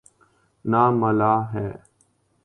[0.65, 1.69] نہ ملاح ہے۔